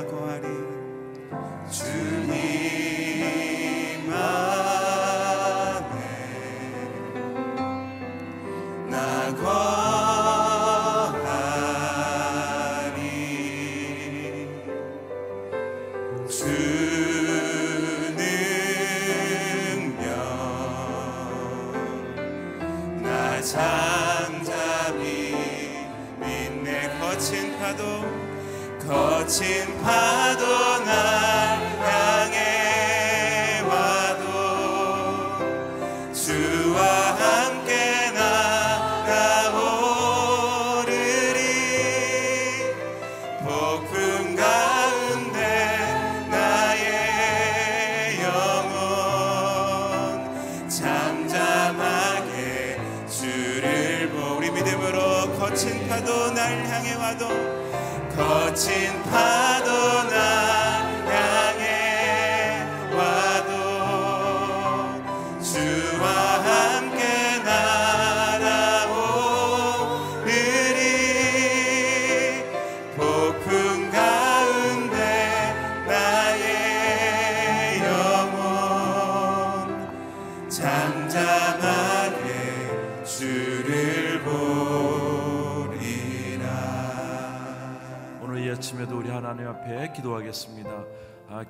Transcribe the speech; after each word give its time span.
안 0.00 0.49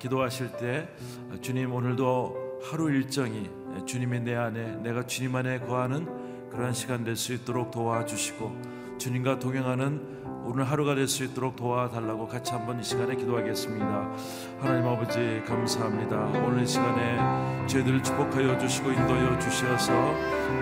기도하실 0.01 0.51
때 0.57 0.89
아, 1.31 1.37
주님 1.41 1.71
오늘도 1.73 2.59
하루 2.71 2.89
일정이 2.89 3.49
주님이 3.85 4.19
내 4.21 4.35
안에 4.35 4.77
내가 4.83 5.05
주님 5.05 5.35
안에 5.35 5.59
거하는 5.59 6.49
그러한 6.49 6.73
시간 6.73 7.03
될 7.03 7.15
수 7.15 7.33
있도록 7.33 7.71
도와주시고 7.71 8.97
주님과 8.97 9.39
동행하는 9.39 10.21
오늘 10.43 10.63
하루가 10.63 10.95
될 10.95 11.07
수 11.07 11.23
있도록 11.23 11.55
도와달라고 11.55 12.27
같이 12.27 12.51
한번 12.51 12.79
이 12.79 12.83
시간에 12.83 13.15
기도하겠습니다. 13.15 14.11
하나님 14.59 14.87
아버지 14.87 15.41
감사합니다. 15.47 16.17
오늘 16.43 16.63
이 16.63 16.67
시간에 16.67 17.67
저희들을 17.67 18.01
축복하여 18.03 18.57
주시고 18.57 18.89
인도하여 18.91 19.37
주시어서 19.39 19.93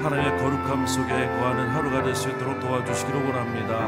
하나님의 0.03 0.37
거룩함 0.37 0.85
속에 0.85 1.07
거하는 1.07 1.69
하루가 1.69 2.03
될 2.03 2.13
수 2.13 2.29
있도록 2.29 2.59
도와주시기를 2.59 3.25
원합니다. 3.25 3.79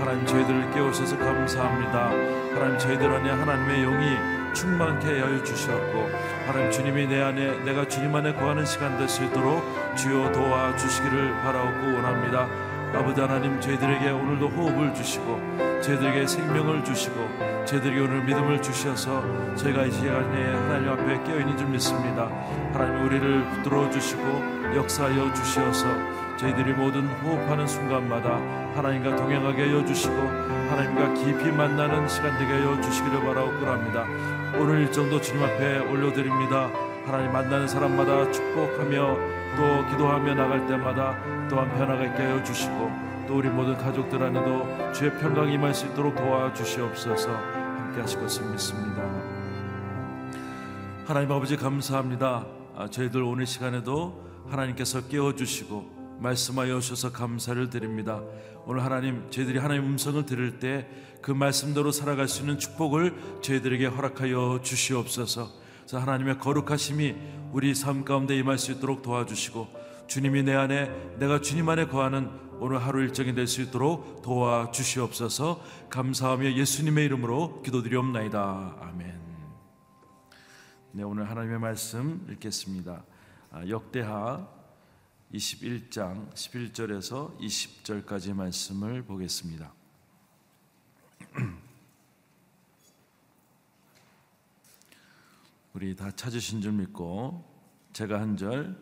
하나님 0.00 0.26
저희들을 0.26 0.72
깨우셔서 0.72 1.16
감사합니다. 1.18 2.08
하나님 2.54 2.78
저희들 2.78 3.06
안에 3.08 3.30
하나님의 3.30 3.82
영이 3.82 4.37
충만케 4.58 5.20
하여 5.20 5.40
주셨고 5.44 6.10
하나님 6.48 6.72
주님이 6.72 7.06
내 7.06 7.22
안에 7.22 7.60
내가 7.64 7.86
주님 7.86 8.12
안에 8.16 8.32
거하는 8.34 8.64
시간 8.66 8.98
될 8.98 9.08
수 9.08 9.22
있도록 9.24 9.62
주여 9.96 10.32
도와 10.32 10.76
주시기를 10.76 11.32
바라옵고 11.42 11.86
원합니다. 11.94 12.48
아버지 12.92 13.20
하나님 13.20 13.60
저희들에게 13.60 14.10
오늘도 14.10 14.48
호흡을 14.48 14.92
주시고 14.94 15.80
저희들에게 15.80 16.26
생명을 16.26 16.82
주시고 16.82 17.64
저희들에게 17.66 18.00
오늘 18.00 18.24
믿음을 18.24 18.60
주셔서 18.60 19.22
저희가 19.54 19.84
이 19.84 19.92
시간에 19.92 20.52
하나님 20.52 20.88
앞에 20.90 21.22
깨어 21.22 21.38
있는 21.38 21.56
줄 21.56 21.68
믿습니다. 21.68 22.28
하나님 22.72 23.06
우리를 23.06 23.44
붙들어 23.50 23.88
주시고 23.90 24.22
역사하여 24.74 25.32
주시어서 25.34 25.86
저희들이 26.36 26.72
모든 26.72 27.06
호흡하는 27.06 27.66
순간마다 27.66 28.36
하나님과 28.74 29.14
동행하게 29.16 29.68
하여 29.68 29.84
주시고 29.84 30.14
하나님과 30.14 31.14
깊이 31.14 31.50
만나는 31.50 32.08
시간 32.08 32.36
되게 32.38 32.52
하여 32.52 32.80
주시기를 32.80 33.20
바라옵고 33.24 33.66
합니다. 33.66 34.04
오늘 34.60 34.80
일정도 34.80 35.20
주님 35.20 35.40
앞에 35.40 35.78
올려드립니다. 35.78 36.68
하나님 37.06 37.32
만나는 37.32 37.68
사람마다 37.68 38.30
축복하며 38.32 39.16
또 39.56 39.86
기도하며 39.90 40.34
나갈 40.34 40.66
때마다 40.66 41.16
또한 41.48 41.68
편하게 41.76 42.08
하여 42.08 42.42
주시고 42.42 42.90
또 43.28 43.36
우리 43.36 43.48
모든 43.48 43.76
가족들 43.76 44.20
안에도 44.20 44.92
주의 44.92 45.12
평강이 45.18 45.54
임할 45.54 45.72
수 45.72 45.86
있도록 45.86 46.16
도와주시옵소서 46.16 47.30
함께 47.30 48.00
하실 48.00 48.18
것을 48.20 48.50
믿습니다. 48.50 49.02
하나님 51.06 51.30
아버지 51.30 51.56
감사합니다. 51.56 52.44
아, 52.76 52.88
저희들 52.90 53.22
오늘 53.22 53.46
시간에도 53.46 54.24
하나님께서 54.50 55.06
깨워주시고 55.06 55.97
말씀하여 56.20 56.80
주셔서 56.80 57.12
감사를 57.12 57.70
드립니다. 57.70 58.22
오늘 58.66 58.84
하나님 58.84 59.30
저희들이 59.30 59.58
하나님 59.58 59.84
음성을 59.84 60.24
들을 60.26 60.58
때 60.58 61.08
그 61.20 61.30
말씀대로 61.32 61.90
살아갈 61.90 62.28
수 62.28 62.40
있는 62.40 62.58
축복을 62.58 63.40
저희들에게 63.42 63.86
허락하여 63.86 64.60
주시옵소서. 64.62 65.50
그래서 65.80 65.98
하나님의 65.98 66.38
거룩하심이 66.38 67.14
우리 67.52 67.74
삶 67.74 68.04
가운데 68.04 68.36
임할 68.36 68.58
수 68.58 68.72
있도록 68.72 69.02
도와주시고 69.02 69.68
주님이 70.06 70.42
내 70.42 70.54
안에 70.54 71.16
내가 71.18 71.40
주님 71.40 71.68
안에 71.68 71.86
거하는 71.86 72.30
오늘 72.60 72.82
하루 72.84 73.02
일정이 73.02 73.34
될 73.34 73.46
수 73.46 73.62
있도록 73.62 74.22
도와주시옵소서. 74.22 75.62
감사하며 75.90 76.54
예수님의 76.54 77.04
이름으로 77.06 77.62
기도드리옵나이다. 77.62 78.76
아멘. 78.80 79.18
네, 80.92 81.02
오늘 81.02 81.30
하나님의 81.30 81.58
말씀 81.58 82.26
읽겠습니다. 82.30 83.04
아, 83.50 83.62
역대하 83.68 84.46
21장 85.34 86.32
11절에서 86.32 87.38
20절까지 87.38 88.32
말씀을 88.32 89.02
보겠습니다. 89.02 89.72
우리 95.74 95.94
다 95.94 96.10
찾으신 96.10 96.62
줄 96.62 96.72
믿고 96.72 97.44
제가 97.92 98.20
한 98.20 98.38
절, 98.38 98.74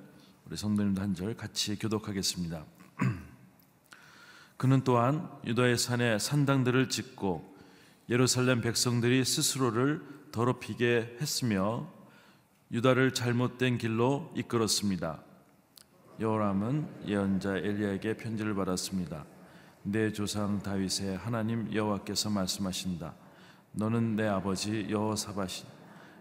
우리 0.46 0.56
성도님도 0.56 1.02
한 1.02 1.14
절 1.14 1.36
같이 1.36 1.76
교독하겠습니다. 1.78 2.64
그는 4.56 4.84
또한 4.84 5.28
유다의 5.44 5.76
산에 5.76 6.20
산당들을 6.20 6.88
짓고 6.88 7.56
예루살렘 8.08 8.60
백성들이 8.60 9.24
스스로를 9.24 10.00
더럽히게 10.30 11.16
했으며 11.20 11.92
유다를 12.70 13.14
잘못된 13.14 13.78
길로 13.78 14.32
이끌었습니다. 14.36 15.25
여호람은 16.18 17.04
예언자 17.06 17.58
엘리야에게 17.58 18.16
편지를 18.16 18.54
받았습니다. 18.54 19.24
내 19.82 20.12
조상 20.12 20.58
다윗의 20.60 21.18
하나님 21.18 21.72
여호와께서 21.72 22.30
말씀하신다. 22.30 23.14
너는 23.72 24.16
내 24.16 24.26
아버지 24.26 24.86
여호사밧이 24.88 25.64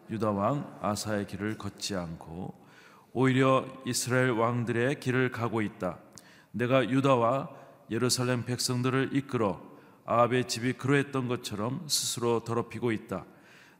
유다 0.09 0.31
왕 0.31 0.77
아사의 0.81 1.27
길을 1.27 1.57
걷지 1.57 1.95
않고 1.95 2.53
오히려 3.13 3.65
이스라엘 3.85 4.31
왕들의 4.31 4.99
길을 4.99 5.31
가고 5.31 5.61
있다. 5.61 5.99
내가 6.51 6.89
유다와 6.89 7.49
예루살렘 7.89 8.43
백성들을 8.43 9.11
이끌어 9.13 9.61
아합의 10.05 10.47
집이 10.49 10.73
그러했던 10.73 11.29
것처럼 11.29 11.85
스스로 11.87 12.43
더럽히고 12.43 12.91
있다. 12.91 13.25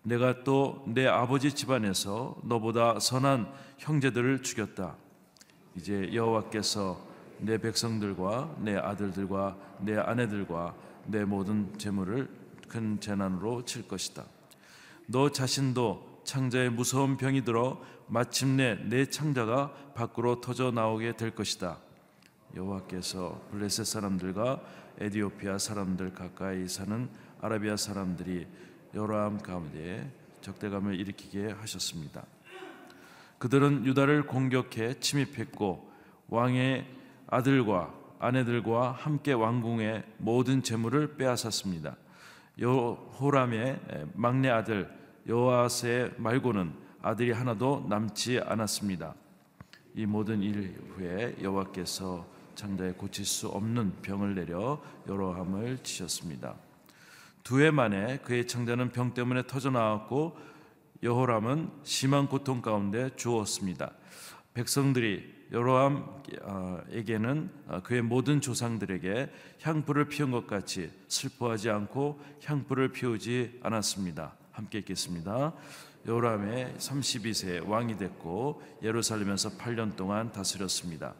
내가 0.04 0.44
또 0.44 0.86
내 0.88 1.08
아버지 1.08 1.52
집안에서 1.52 2.38
너보다 2.44 3.00
선한 3.00 3.52
형제들을 3.80 4.44
죽였다. 4.44 4.96
이제 5.76 6.10
여호와께서 6.14 7.00
내 7.40 7.58
백성들과 7.58 8.56
내 8.60 8.76
아들들과 8.78 9.58
내 9.82 9.98
아내들과 9.98 10.76
내 11.06 11.26
모든 11.26 11.78
재물을 11.78 12.30
큰 12.68 13.00
재난으로 13.00 13.66
칠 13.66 13.88
것이다. 13.88 14.24
너 15.08 15.30
자신도 15.30 16.22
창자에 16.24 16.70
무서운 16.70 17.18
병이 17.18 17.44
들어 17.44 17.80
마침내 18.08 18.76
내 18.90 19.06
창자가 19.06 19.94
밖으로 19.94 20.42
터져 20.42 20.72
나오게 20.72 21.18
될 21.18 21.32
것이다. 21.36 21.80
여호와께서 22.56 23.48
블레셋 23.52 23.86
사람들과 23.86 24.62
에디오피아 25.00 25.58
사람들 25.58 26.14
가까이 26.14 26.68
사는 26.68 27.10
아라비아 27.42 27.76
사람들이 27.76 28.48
여로암 28.94 29.40
가운데 29.40 30.12
적대감을 30.42 31.00
일으키게 31.00 31.52
하셨습니다. 31.52 32.26
그들은 33.38 33.86
유다를 33.86 34.26
공격해 34.28 35.00
침입했고 35.00 35.92
왕의 36.30 36.86
아들과 37.28 37.94
아내들과 38.20 38.92
함께 38.92 39.34
왕궁의 39.34 40.04
모든 40.18 40.64
재물을 40.64 41.18
빼앗았습니다. 41.18 41.96
여호람의 42.60 43.80
막내 44.14 44.50
아들 44.50 44.90
여호아스 45.28 46.14
말고는 46.18 46.72
아들이 47.02 47.32
하나도 47.32 47.86
남지 47.90 48.40
않았습니다. 48.40 49.14
이 49.96 50.06
모든 50.06 50.42
일 50.42 50.76
후에 50.96 51.36
여호와께서 51.42 52.26
창자에 52.56 52.94
고칠 52.94 53.26
수 53.26 53.48
없는 53.50 54.02
병을 54.02 54.36
내려 54.36 54.82
여로함을 55.08 55.80
치셨습니다. 55.84 56.56
두 57.44 57.62
해 57.62 57.70
만에 57.70 58.18
그의 58.20 58.48
창자는 58.48 58.92
병 58.92 59.14
때문에 59.14 59.46
터져 59.46 59.70
나왔고 59.70 60.38
여호람은 61.06 61.70
심한 61.84 62.28
고통 62.28 62.64
가운데 62.64 63.12
주었습니다. 63.16 63.92
백성들이 64.56 65.50
여로함에게는 65.52 67.52
그의 67.84 68.02
모든 68.02 68.42
조상들에게 68.42 69.32
향불을 69.62 70.08
피운 70.08 70.32
것 70.32 70.48
같이 70.48 70.90
슬퍼하지 71.08 71.70
않고 71.70 72.20
향불을 72.44 72.92
피우지 72.92 73.60
않았습니다. 73.62 74.34
함께 74.52 74.80
읽겠습니다. 74.80 75.54
여호람의 76.08 76.74
32세 76.80 77.70
왕이 77.70 77.98
됐고 77.98 78.64
예루살렘에서 78.82 79.52
8년 79.52 79.96
동안 79.96 80.32
다스렸습니다. 80.32 81.14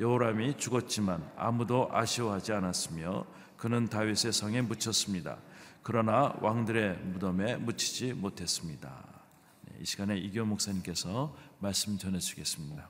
여호람이 0.00 0.56
죽었지만 0.56 1.30
아무도 1.36 1.88
아쉬워하지 1.92 2.54
않았으며 2.54 3.24
그는 3.56 3.86
다윗의 3.86 4.32
성에 4.32 4.62
묻혔습니다. 4.62 5.38
그러나 5.84 6.34
왕들의 6.40 6.98
무덤에 7.04 7.56
묻히지 7.58 8.14
못했습니다. 8.14 9.11
네, 9.82 9.84
이 9.84 9.84
시간에 9.84 10.16
이교 10.16 10.44
목사님께서 10.44 11.36
말씀 11.58 11.98
전해 11.98 12.20
주겠습니다. 12.20 12.88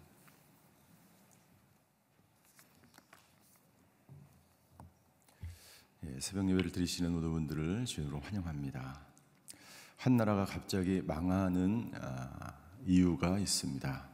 새벽 6.18 6.50
예배를 6.50 6.70
드리시는 6.70 7.12
모든 7.12 7.30
분들을 7.30 7.86
주님으로 7.86 8.20
환영합니다. 8.20 9.00
한 9.96 10.16
나라가 10.18 10.44
갑자기 10.44 11.00
망하는 11.00 11.90
아, 11.94 12.58
이유가 12.84 13.38
있습니다. 13.38 14.08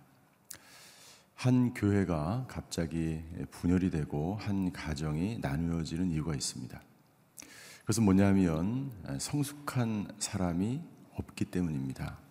한 1.35 1.75
교회가 1.75 2.47
갑자기 2.49 3.25
분열이 3.51 3.91
되고 3.91 4.37
한 4.37 4.71
가정이 4.73 5.39
나누어지는 5.41 6.13
이유가 6.13 6.33
있습니다. 6.33 6.81
그것은 7.81 8.05
뭐냐면 8.05 8.93
성숙한 9.19 10.13
사람이 10.21 10.81
없기 11.15 11.47
때문입니다. 11.47 12.28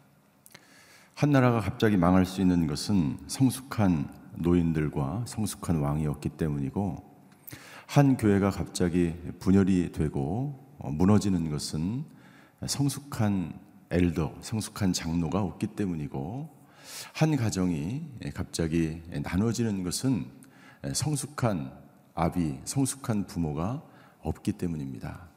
한 1.18 1.32
나라가 1.32 1.60
갑자기 1.60 1.98
망할 1.98 2.28
수 2.28 2.42
있는 2.42 2.68
것은 2.68 3.18
성숙한 3.26 4.08
노인들과 4.36 5.24
성숙한 5.26 5.80
왕이 5.80 6.06
없기 6.06 6.30
때문이고 6.30 7.04
한 7.88 8.18
교회가 8.18 8.52
갑자기 8.52 9.16
분열이 9.40 9.94
되고 9.94 10.64
어, 10.78 10.92
무너지는 10.92 11.50
것은 11.50 12.06
성숙한 12.68 13.60
엘더, 13.90 14.36
성숙한 14.42 14.94
장로가 14.94 15.42
없기 15.42 15.66
때문이고 15.76 16.56
한 17.16 17.36
가정이 17.36 18.04
갑자기 18.36 19.02
나눠지는 19.10 19.84
것은 19.84 20.28
성숙한 20.94 21.74
아비, 22.14 22.60
성숙한 22.64 23.26
부모가 23.26 23.82
없기 24.22 24.52
때문입니다. 24.52 25.30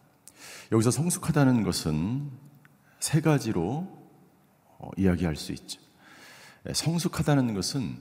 여기서 0.73 0.91
성숙하다는 0.91 1.63
것은 1.63 2.31
세 2.99 3.23
가지로 3.23 3.87
어, 3.97 4.00
이야기할 4.97 5.37
수 5.37 5.53
있죠. 5.53 5.81
성숙하다는 6.73 7.55
것은 7.55 7.97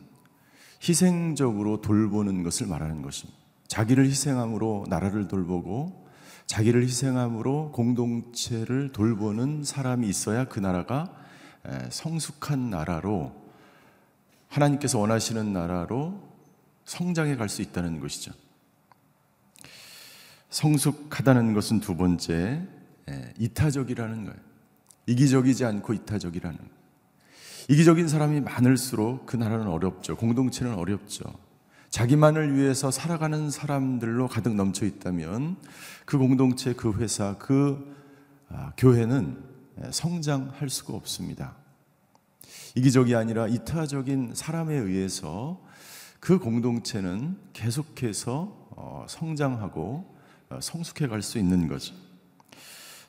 희생적으로 0.82 1.82
돌보는 1.82 2.44
것을 2.44 2.68
말하는 2.68 3.02
것입니다. 3.02 3.40
자기를 3.68 4.06
희생함으로 4.06 4.86
나라를 4.90 5.28
돌보고 5.28 6.08
자기를 6.46 6.84
희생함으로 6.84 7.72
공동체를 7.72 8.92
돌보는 8.92 9.64
사람이 9.64 10.08
있어야 10.08 10.46
그 10.46 10.60
나라가 10.60 11.14
성숙한 11.90 12.70
나라로 12.70 13.36
하나님께서 14.48 14.98
원하시는 14.98 15.54
나라로 15.54 16.28
성장해 16.86 17.36
갈 17.36 17.50
수 17.50 17.62
있다는 17.62 18.00
것이죠. 18.00 18.32
성숙하다는 20.50 21.54
것은 21.54 21.82
두 21.82 21.96
번째 21.96 22.66
이타적이라는 23.38 24.26
거예요. 24.26 24.49
이기적이지 25.10 25.66
않고 25.66 25.94
이타적이라는. 25.94 26.60
이기적인 27.68 28.08
사람이 28.08 28.42
많을수록 28.42 29.26
그 29.26 29.36
나라는 29.36 29.68
어렵죠. 29.68 30.16
공동체는 30.16 30.76
어렵죠. 30.76 31.24
자기만을 31.90 32.56
위해서 32.56 32.92
살아가는 32.92 33.50
사람들로 33.50 34.28
가득 34.28 34.54
넘쳐 34.54 34.86
있다면 34.86 35.58
그 36.06 36.20
공동체, 36.20 36.74
그 36.74 36.94
회사, 36.94 37.36
그 37.40 37.96
아, 38.50 38.72
교회는 38.78 39.44
성장할 39.90 40.70
수가 40.70 40.94
없습니다. 40.94 41.56
이기적이 42.76 43.16
아니라 43.16 43.48
이타적인 43.48 44.34
사람에 44.36 44.76
의해서 44.76 45.60
그 46.20 46.38
공동체는 46.38 47.36
계속해서 47.54 48.68
어, 48.76 49.06
성장하고 49.10 50.16
어, 50.50 50.60
성숙해 50.62 51.08
갈 51.08 51.24
수 51.24 51.40
있는 51.40 51.68
거죠. 51.68 51.96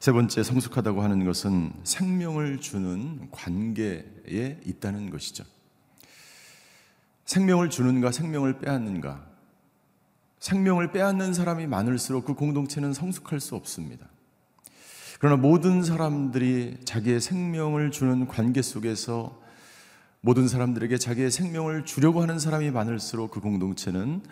세 0.01 0.13
번째 0.13 0.43
성숙하다고 0.43 1.03
하는 1.03 1.27
것은 1.27 1.75
생명을 1.85 2.59
주는 2.59 3.31
관계에 3.31 4.59
있다는 4.65 5.11
것이죠. 5.11 5.45
생명을 7.27 7.69
주는가 7.69 8.11
생명을 8.11 8.61
빼앗는가. 8.61 9.29
생명을 10.39 10.93
빼앗는 10.93 11.35
사람이 11.35 11.67
많을수록 11.67 12.25
그 12.25 12.33
공동체는 12.33 12.95
성숙할 12.95 13.41
수 13.41 13.55
없습니다. 13.57 14.09
그러나 15.19 15.37
모든 15.37 15.83
사람들이 15.83 16.79
자기의 16.87 17.21
생명을 17.21 17.91
주는 17.91 18.27
관계 18.27 18.63
속에서 18.63 19.39
모든 20.23 20.49
사람들에게 20.49 20.97
자기의 20.97 21.31
생명을 21.31 21.85
주려고 21.85 22.23
하는 22.23 22.39
사람이 22.39 22.71
많을수록 22.71 23.33
그 23.33 23.41
공동체는 23.41 24.23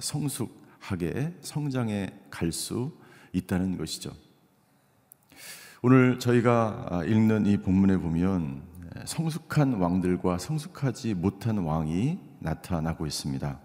성숙하게 0.00 1.36
성장해 1.42 2.12
갈 2.28 2.50
수 2.50 2.90
있다는 3.32 3.78
것이죠. 3.78 4.10
오늘 5.84 6.20
저희가 6.20 6.86
아, 6.90 7.04
읽는 7.04 7.44
이 7.46 7.56
본문에 7.56 7.96
보면 7.96 8.62
성숙한 9.04 9.72
왕들과 9.72 10.38
성숙하지 10.38 11.14
못한 11.14 11.58
왕이 11.58 12.20
나타나고 12.38 13.04
있습니다. 13.04 13.58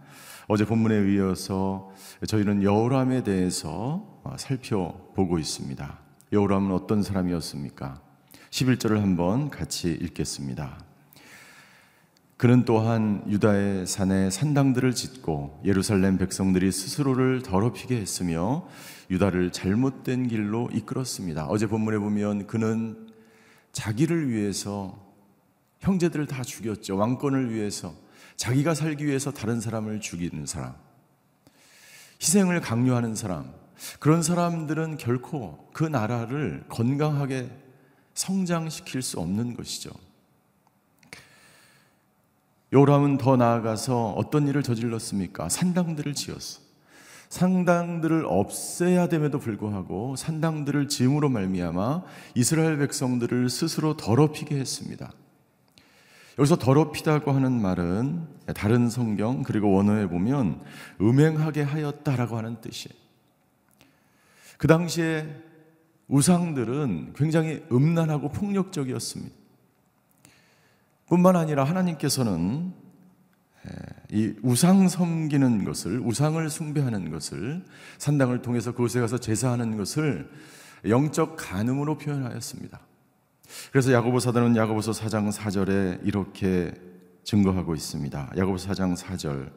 어제 0.47 0.65
본문에 0.65 1.13
이어서 1.13 1.91
저희는 2.25 2.63
여호람에 2.63 3.21
대해서 3.21 4.19
아, 4.23 4.35
살펴보고 4.35 5.37
있습니다. 5.37 5.99
여호람은 6.33 6.71
어떤 6.71 7.03
사람이었습니까? 7.03 8.01
11절을 8.49 8.99
한번 8.99 9.51
같이 9.51 9.91
읽겠습니다. 9.91 10.75
그는 12.37 12.65
또한 12.65 13.23
유다의 13.27 13.87
산에 13.87 14.29
산당들을 14.29 14.93
짓고 14.93 15.61
예루살렘 15.65 16.19
백성들이 16.19 16.71
스스로를 16.71 17.41
더럽히게 17.41 17.97
했으며 17.97 18.67
유다를 19.09 19.51
잘못된 19.51 20.27
길로 20.27 20.69
이끌었습니다. 20.71 21.47
어제 21.47 21.65
본문에 21.65 21.97
보면 21.97 22.45
그는 22.45 23.07
자기를 23.71 24.29
위해서 24.29 25.03
형제들을 25.79 26.27
다 26.27 26.43
죽였죠. 26.43 26.95
왕권을 26.95 27.51
위해서 27.51 27.95
자기가 28.35 28.75
살기 28.75 29.07
위해서 29.07 29.31
다른 29.31 29.59
사람을 29.59 29.99
죽이는 29.99 30.45
사람. 30.45 30.75
희생을 32.21 32.61
강요하는 32.61 33.15
사람. 33.15 33.51
그런 33.99 34.21
사람들은 34.21 34.97
결코 34.97 35.69
그 35.73 35.83
나라를 35.83 36.65
건강하게 36.69 37.49
성장시킬 38.13 39.01
수 39.01 39.19
없는 39.19 39.55
것이죠. 39.55 39.89
요람은 42.73 43.17
더 43.17 43.37
나아가서 43.37 44.11
어떤 44.11 44.47
일을 44.47 44.61
저질렀습니까? 44.61 45.49
산당들을 45.49 46.13
지었어. 46.13 46.61
상당들을 47.29 48.25
없애야 48.25 49.07
됨에도 49.07 49.39
불구하고 49.39 50.15
산당들을 50.15 50.87
지음으로 50.87 51.29
말미암아 51.29 52.03
이스라엘 52.35 52.77
백성들을 52.77 53.49
스스로 53.49 53.97
더럽히게 53.97 54.55
했습니다. 54.57 55.11
여기서 56.39 56.57
더럽히다고 56.57 57.31
하는 57.31 57.51
말은 57.51 58.27
다른 58.55 58.89
성경 58.89 59.43
그리고 59.43 59.71
원어에 59.71 60.07
보면 60.07 60.61
음행하게 61.01 61.63
하였다라고 61.63 62.37
하는 62.37 62.61
뜻이에요. 62.61 62.95
그 64.57 64.67
당시에 64.67 65.27
우상들은 66.07 67.13
굉장히 67.15 67.63
음란하고 67.71 68.29
폭력적이었습니다. 68.29 69.35
뿐만 71.07 71.35
아니라 71.35 71.63
하나님께서는 71.63 72.73
이 74.11 74.33
우상 74.41 74.87
섬기는 74.87 75.65
것을 75.65 75.99
우상을 75.99 76.49
숭배하는 76.49 77.11
것을 77.11 77.65
산당을 77.97 78.41
통해서 78.41 78.71
그곳에 78.71 78.99
가서 78.99 79.17
제사하는 79.17 79.77
것을 79.77 80.29
영적 80.87 81.35
간음으로 81.37 81.97
표현하였습니다. 81.97 82.79
그래서 83.71 83.91
야고보 83.91 84.19
사도는 84.19 84.55
야고보서 84.55 84.91
4장 84.91 85.31
4절에 85.31 86.05
이렇게 86.05 86.73
증거하고 87.23 87.75
있습니다. 87.75 88.33
야고보서 88.37 88.69
4장 88.71 88.95
4절 88.95 89.51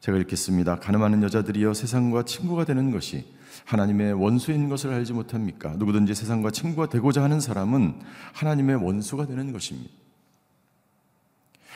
제가 0.00 0.18
읽겠습니다. 0.18 0.80
가늠하는 0.80 1.22
여자들이여 1.22 1.72
세상과 1.72 2.24
친구가 2.24 2.66
되는 2.66 2.90
것이 2.90 3.24
하나님의 3.64 4.12
원수인 4.12 4.68
것을 4.68 4.92
알지 4.92 5.14
못합니까? 5.14 5.74
누구든지 5.78 6.14
세상과 6.14 6.50
친구가 6.50 6.90
되고자 6.90 7.22
하는 7.22 7.40
사람은 7.40 8.00
하나님의 8.34 8.76
원수가 8.76 9.26
되는 9.26 9.52
것입니다. 9.52 10.03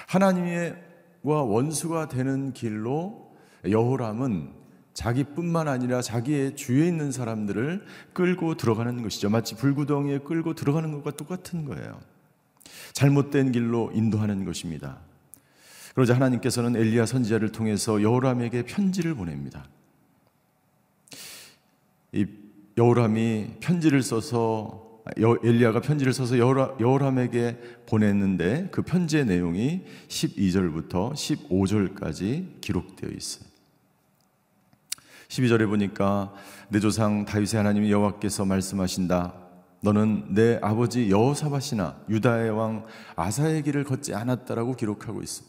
하나님의 0.09 0.75
와 1.23 1.43
원수가 1.43 2.09
되는 2.09 2.53
길로 2.55 3.37
여호람은 3.69 4.53
자기뿐만 4.95 5.69
아니라 5.69 6.01
자기의 6.01 6.57
주위에 6.57 6.89
있는 6.89 7.13
사람들을 7.13 7.85
끌고 8.15 8.57
들어가는 8.57 9.03
것이죠. 9.03 9.29
마치 9.29 9.55
불구덩이에 9.55 10.21
끌고 10.21 10.55
들어가는 10.55 10.91
것과 10.93 11.13
똑같은 11.13 11.65
거예요. 11.67 12.01
잘못된 12.95 13.53
길로 13.53 13.91
인도하는 13.93 14.45
것입니다. 14.45 14.99
그러자 15.95 16.15
하나님께서는 16.15 16.75
엘리야 16.75 17.07
선지자를 17.07 17.53
통해서 17.53 18.03
여호람에게 18.03 18.63
편지를 18.63 19.15
보냅니다. 19.15 19.67
이 22.13 22.27
여호람이 22.77 23.57
편지를 23.61 24.03
써서 24.03 24.88
엘리야가 25.17 25.81
편지를 25.81 26.13
써서 26.13 26.39
여호람 26.39 27.19
에게 27.19 27.59
보냈는데 27.87 28.69
그 28.71 28.83
편지의 28.83 29.27
내용이 29.27 29.85
12절부터 30.09 31.13
15절까지 31.13 32.61
기록되어 32.61 33.11
있어요. 33.17 33.49
12절에 35.29 35.67
보니까 35.69 36.33
내 36.69 36.81
조상 36.81 37.25
다윗의 37.25 37.59
하나님 37.59 37.89
여호와께서 37.89 38.45
말씀하신다. 38.45 39.35
너는 39.81 40.35
내 40.35 40.59
아버지 40.63 41.11
여호사밧이나 41.11 42.01
유다의 42.09 42.51
왕 42.51 42.85
아사의 43.15 43.63
길을 43.63 43.85
걷지 43.85 44.15
않았다라고 44.15 44.75
기록하고 44.75 45.23
있어. 45.23 45.45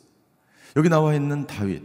여기 0.76 0.90
나와 0.90 1.16
있는 1.16 1.48
다윗, 1.48 1.84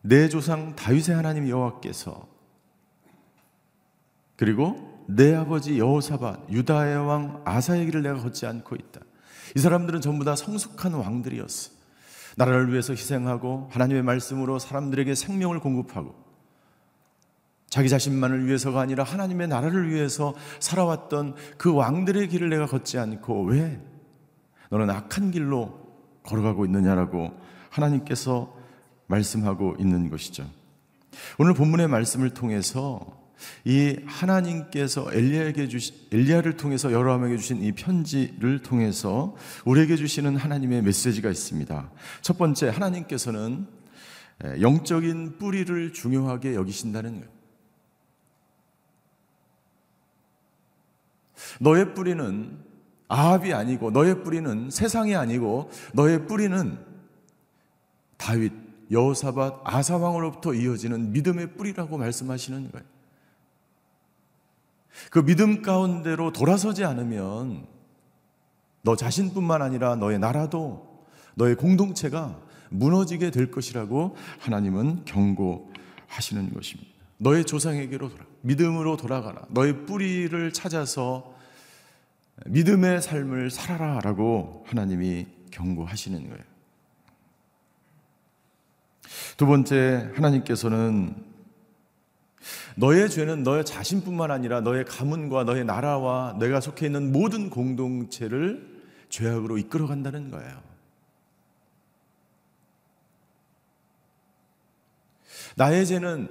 내 0.00 0.28
조상 0.28 0.74
다윗의 0.74 1.14
하나님 1.14 1.48
여호와께서 1.48 2.28
그리고 4.36 4.93
내 5.06 5.34
아버지 5.34 5.78
여호사밧 5.78 6.50
유다의 6.50 7.06
왕 7.06 7.42
아사의 7.44 7.86
길을 7.86 8.02
내가 8.02 8.18
걷지 8.18 8.46
않고 8.46 8.76
있다. 8.76 9.00
이 9.56 9.60
사람들은 9.60 10.00
전부 10.00 10.24
다 10.24 10.34
성숙한 10.34 10.94
왕들이었어. 10.94 11.72
나라를 12.36 12.72
위해서 12.72 12.92
희생하고 12.92 13.68
하나님의 13.70 14.02
말씀으로 14.02 14.58
사람들에게 14.58 15.14
생명을 15.14 15.60
공급하고 15.60 16.14
자기 17.68 17.88
자신만을 17.88 18.46
위해서가 18.46 18.80
아니라 18.80 19.04
하나님의 19.04 19.48
나라를 19.48 19.90
위해서 19.90 20.34
살아왔던 20.60 21.34
그 21.58 21.74
왕들의 21.74 22.28
길을 22.28 22.48
내가 22.48 22.66
걷지 22.66 22.98
않고 22.98 23.44
왜 23.44 23.80
너는 24.70 24.90
악한 24.90 25.30
길로 25.30 25.80
걸어가고 26.24 26.64
있느냐라고 26.64 27.32
하나님께서 27.70 28.54
말씀하고 29.06 29.76
있는 29.78 30.08
것이죠. 30.10 30.48
오늘 31.38 31.54
본문의 31.54 31.88
말씀을 31.88 32.30
통해서 32.30 33.23
이 33.64 33.96
하나님께서 34.06 35.12
엘리야에게 35.12 35.68
주신 35.68 35.94
엘리야를 36.12 36.56
통해서 36.56 36.92
여러함에게 36.92 37.36
주신 37.36 37.62
이 37.62 37.72
편지를 37.72 38.60
통해서 38.62 39.34
우리에게 39.64 39.96
주시는 39.96 40.36
하나님의 40.36 40.82
메시지가 40.82 41.30
있습니다. 41.30 41.90
첫 42.20 42.38
번째 42.38 42.68
하나님께서는 42.68 43.66
영적인 44.60 45.38
뿌리를 45.38 45.92
중요하게 45.92 46.54
여기신다는 46.54 47.20
거예요. 47.20 47.34
너의 51.60 51.94
뿌리는 51.94 52.58
아합이 53.08 53.52
아니고 53.52 53.90
너의 53.90 54.22
뿌리는 54.22 54.70
세상이 54.70 55.14
아니고 55.14 55.70
너의 55.92 56.26
뿌리는 56.26 56.78
다윗, 58.16 58.52
여호사밧, 58.90 59.62
아사 59.64 59.96
왕으로부터 59.98 60.54
이어지는 60.54 61.12
믿음의 61.12 61.54
뿌리라고 61.54 61.98
말씀하시는 61.98 62.70
거예요. 62.70 62.93
그 65.10 65.24
믿음 65.24 65.62
가운데로 65.62 66.32
돌아서지 66.32 66.84
않으면 66.84 67.66
너 68.82 68.96
자신뿐만 68.96 69.62
아니라 69.62 69.96
너의 69.96 70.18
나라도 70.18 71.04
너의 71.34 71.56
공동체가 71.56 72.40
무너지게 72.70 73.30
될 73.30 73.50
것이라고 73.50 74.16
하나님은 74.40 75.04
경고하시는 75.04 76.52
것입니다. 76.52 76.90
너의 77.18 77.44
조상에게로 77.44 78.10
돌아, 78.10 78.24
믿음으로 78.42 78.96
돌아가라. 78.96 79.46
너의 79.50 79.86
뿌리를 79.86 80.52
찾아서 80.52 81.34
믿음의 82.46 83.00
삶을 83.00 83.50
살아라 83.50 84.00
라고 84.00 84.64
하나님이 84.66 85.26
경고하시는 85.50 86.22
거예요. 86.28 86.42
두 89.36 89.46
번째, 89.46 90.10
하나님께서는 90.14 91.14
너의 92.76 93.10
죄는 93.10 93.42
너의 93.42 93.64
자신뿐만 93.64 94.30
아니라 94.30 94.60
너의 94.60 94.84
가문과 94.84 95.44
너의 95.44 95.64
나라와 95.64 96.36
내가 96.38 96.60
속해 96.60 96.86
있는 96.86 97.12
모든 97.12 97.50
공동체를 97.50 98.82
죄악으로 99.08 99.58
이끌어 99.58 99.86
간다는 99.86 100.30
거예요. 100.30 100.62
나의 105.56 105.86
죄는 105.86 106.28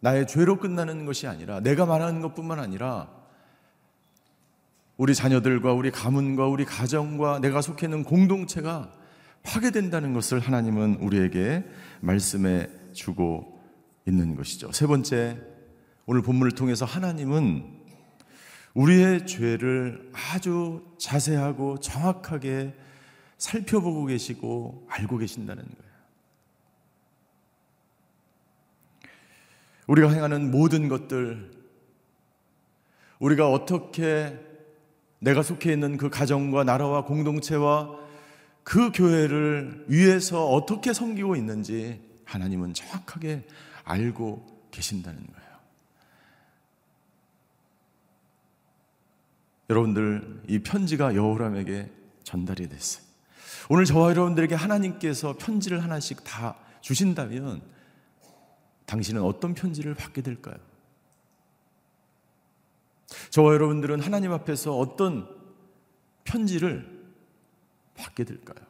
나의 0.00 0.26
죄로 0.26 0.58
끝나는 0.58 1.06
것이 1.06 1.26
아니라 1.26 1.60
내가 1.60 1.86
말하는 1.86 2.20
것뿐만 2.20 2.58
아니라 2.58 3.08
우리 4.96 5.14
자녀들과 5.14 5.72
우리 5.72 5.90
가문과 5.90 6.46
우리 6.46 6.64
가정과 6.64 7.40
내가 7.40 7.62
속해 7.62 7.86
있는 7.86 8.04
공동체가 8.04 8.92
파괴된다는 9.42 10.12
것을 10.12 10.40
하나님은 10.40 10.96
우리에게 10.96 11.64
말씀해 12.00 12.68
주고 12.92 13.57
있는 14.08 14.34
것이죠. 14.34 14.72
세 14.72 14.86
번째, 14.86 15.38
오늘 16.06 16.22
본문을 16.22 16.52
통해서 16.52 16.84
하나님은 16.84 17.78
우리의 18.74 19.26
죄를 19.26 20.10
아주 20.12 20.84
자세하고 20.98 21.80
정확하게 21.80 22.74
살펴보고 23.36 24.06
계시고 24.06 24.86
알고 24.88 25.18
계신다는 25.18 25.62
거예요. 25.62 25.88
우리가 29.86 30.10
행하는 30.10 30.50
모든 30.50 30.88
것들, 30.88 31.50
우리가 33.20 33.50
어떻게 33.50 34.38
내가 35.18 35.42
속해 35.42 35.72
있는 35.72 35.96
그 35.96 36.08
가정과 36.08 36.64
나라와 36.64 37.04
공동체와 37.04 37.98
그 38.62 38.92
교회를 38.92 39.86
위해서 39.88 40.46
어떻게 40.46 40.92
섬기고 40.92 41.36
있는지 41.36 42.00
하나님은 42.24 42.74
정확하게 42.74 43.44
알고 43.88 44.68
계신다는 44.70 45.26
거예요. 45.26 45.48
여러분들 49.70 50.42
이 50.46 50.58
편지가 50.60 51.14
여호람에게 51.14 51.90
전달이 52.22 52.68
됐어요. 52.68 53.04
오늘 53.70 53.84
저와 53.84 54.10
여러분들에게 54.10 54.54
하나님께서 54.54 55.36
편지를 55.38 55.82
하나씩 55.82 56.22
다 56.24 56.56
주신다면 56.80 57.62
당신은 58.86 59.22
어떤 59.22 59.54
편지를 59.54 59.94
받게 59.94 60.22
될까요? 60.22 60.56
저와 63.30 63.54
여러분들은 63.54 64.00
하나님 64.00 64.32
앞에서 64.32 64.76
어떤 64.76 65.28
편지를 66.24 67.06
받게 67.94 68.24
될까요? 68.24 68.67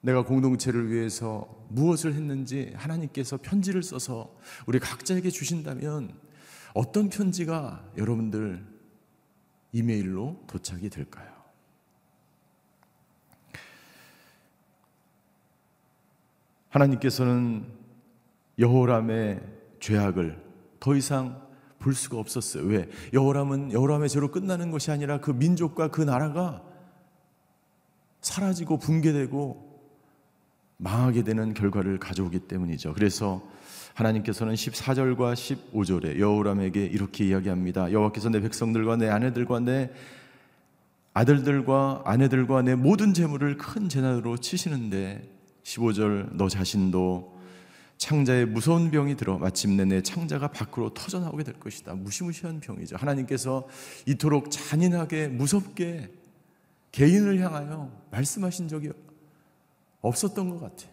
내가 0.00 0.24
공동체를 0.24 0.90
위해서 0.90 1.46
무엇을 1.68 2.14
했는지 2.14 2.72
하나님께서 2.74 3.36
편지를 3.36 3.82
써서 3.82 4.34
우리 4.66 4.78
각자에게 4.78 5.30
주신다면 5.30 6.14
어떤 6.74 7.10
편지가 7.10 7.84
여러분들 7.96 8.64
이메일로 9.72 10.44
도착이 10.46 10.88
될까요? 10.88 11.28
하나님께서는 16.70 17.66
여호람의 18.58 19.42
죄악을 19.80 20.42
더 20.78 20.94
이상 20.94 21.48
볼 21.78 21.94
수가 21.94 22.18
없었어요. 22.18 22.64
왜? 22.64 22.88
여호람은 23.12 23.72
여호람의 23.72 24.08
죄로 24.08 24.30
끝나는 24.30 24.70
것이 24.70 24.90
아니라 24.90 25.20
그 25.20 25.30
민족과 25.30 25.88
그 25.88 26.02
나라가 26.02 26.62
사라지고 28.20 28.78
붕괴되고 28.78 29.69
망하게 30.80 31.22
되는 31.22 31.52
결과를 31.52 31.98
가져오기 31.98 32.40
때문이죠. 32.40 32.94
그래서 32.94 33.42
하나님께서는 33.94 34.54
14절과 34.54 35.34
15절에 35.34 36.18
여호람에게 36.18 36.86
이렇게 36.86 37.26
이야기합니다. 37.26 37.92
여호와께서 37.92 38.30
내 38.30 38.40
백성들과 38.40 38.96
내 38.96 39.08
아내들과 39.08 39.60
내 39.60 39.90
아들들과 41.12 42.02
아내들과 42.06 42.62
내 42.62 42.74
모든 42.74 43.12
재물을 43.12 43.58
큰 43.58 43.88
재난으로 43.88 44.38
치시는데 44.38 45.28
15절 45.64 46.30
너 46.32 46.48
자신도 46.48 47.38
창자에 47.98 48.46
무서운 48.46 48.90
병이 48.90 49.16
들어 49.16 49.36
마침내 49.36 49.84
내 49.84 50.00
창자가 50.00 50.48
밖으로 50.48 50.94
터져 50.94 51.20
나오게 51.20 51.44
될 51.44 51.54
것이다. 51.60 51.94
무시무시한 51.94 52.60
병이죠. 52.60 52.96
하나님께서 52.96 53.68
이토록 54.06 54.50
잔인하게 54.50 55.28
무섭게 55.28 56.10
개인을 56.92 57.38
향하여 57.40 57.90
말씀하신 58.10 58.68
적이 58.68 58.92
없었던 60.00 60.50
것 60.50 60.60
같아요. 60.60 60.92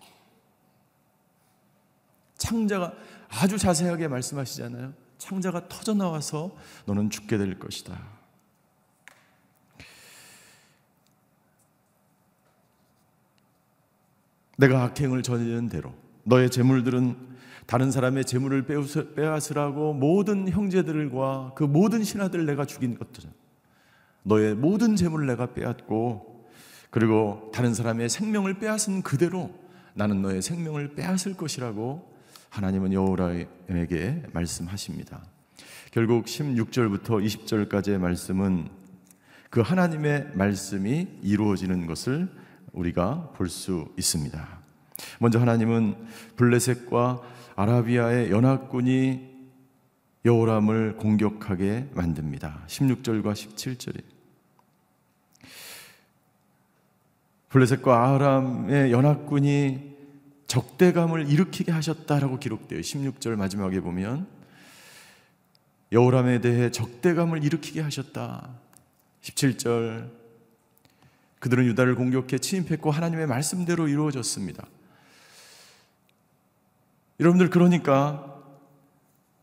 창자가 2.38 2.93
아주 3.30 3.58
자세하게 3.58 4.08
말씀하시잖아요. 4.08 4.93
창자가 5.17 5.67
터져 5.67 5.93
나와서 5.93 6.56
너는 6.86 7.10
죽게 7.10 7.38
될 7.38 7.58
것이다. 7.58 8.17
내가 14.58 14.84
악행을 14.84 15.24
저지른 15.24 15.70
대로 15.70 15.93
너의 16.24 16.50
재물들은 16.50 17.38
다른 17.67 17.91
사람의 17.91 18.26
재물을 18.26 18.65
빼앗으라고 19.15 19.93
모든 19.93 20.50
형제들과 20.50 21.54
그 21.56 21.63
모든 21.63 22.04
신하들 22.04 22.46
내가 22.46 22.65
죽인 22.65 22.98
것들 22.98 23.30
너의 24.24 24.56
모든 24.56 24.96
재물을 24.96 25.28
내가 25.28 25.54
빼앗고 25.54 26.37
그리고 26.89 27.52
다른 27.54 27.73
사람의 27.73 28.10
생명을 28.10 28.60
빼앗은 28.60 29.02
그대로 29.02 29.52
나는 29.93 30.21
너의 30.21 30.41
생명을 30.41 30.95
빼앗을 30.95 31.36
것이라고 31.36 32.15
하나님은 32.50 32.93
여호라에게 32.93 34.23
말씀하십니다. 34.32 35.23
결국 35.91 36.26
16절부터 36.26 37.23
20절까지의 37.23 37.97
말씀은 37.97 38.69
그 39.50 39.62
하나님의 39.62 40.32
말씀이 40.34 41.08
이루어지는 41.23 41.88
것을 41.88 42.30
우리가 42.73 43.32
볼 43.36 43.50
수 43.50 43.88
있습니다. 43.97 44.60
먼저 45.19 45.39
하나님은 45.39 45.95
블레셋과 46.36 47.21
아라비아의 47.56 48.32
연합군이 48.32 49.38
여호람을 50.26 50.97
공격하게 50.97 51.89
만듭니다. 51.93 52.63
16절과 52.67 53.34
17절에 53.34 54.16
블레셋과 57.49 58.15
아람의 58.15 58.91
연합군이 58.91 59.95
적대감을 60.47 61.29
일으키게 61.29 61.71
하셨다라고 61.71 62.39
기록되어 62.39 62.79
16절 62.79 63.36
마지막에 63.36 63.79
보면 63.79 64.27
여호람에 65.91 66.41
대해 66.41 66.71
적대감을 66.71 67.43
일으키게 67.43 67.81
하셨다. 67.81 68.49
17절 69.21 70.10
그들은 71.39 71.65
유다를 71.65 71.95
공격해 71.95 72.39
침입했고 72.39 72.91
하나님의 72.91 73.27
말씀대로 73.27 73.88
이루어졌습니다. 73.88 74.67
여러분들 77.19 77.49
그러니까 77.49 78.36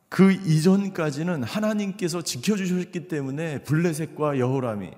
그 0.08 0.32
이전까지는 0.32 1.42
하나님께서 1.42 2.22
지켜주셨기 2.22 3.08
때문에 3.08 3.62
블레셋과 3.64 4.38
여호람이 4.38 4.90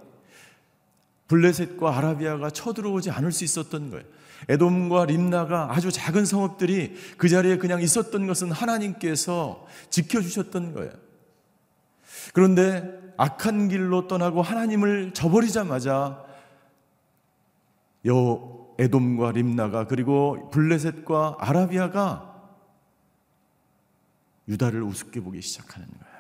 블레셋과 1.28 1.96
아라비아가 1.96 2.50
쳐들어오지 2.50 3.10
않을 3.10 3.32
수 3.32 3.44
있었던 3.44 3.90
거예요. 3.90 4.04
에돔과 4.48 5.06
림나가 5.06 5.72
아주 5.72 5.90
작은 5.90 6.24
성읍들이 6.24 6.94
그 7.16 7.28
자리에 7.28 7.56
그냥 7.56 7.80
있었던 7.80 8.26
것은 8.26 8.52
하나님께서 8.52 9.66
지켜주셨던 9.90 10.74
거예요. 10.74 10.92
그런데 12.32 13.06
악한 13.16 13.68
길로 13.68 14.06
떠나고 14.06 14.42
하나님을 14.42 15.14
저버리자마자 15.14 16.24
여 18.06 18.66
에돔과 18.78 19.32
림나가 19.32 19.86
그리고 19.86 20.50
블레셋과 20.50 21.36
아라비아가 21.40 22.34
유다를 24.48 24.82
우습게 24.82 25.20
보기 25.20 25.40
시작하는 25.40 25.88
거예요. 25.88 26.16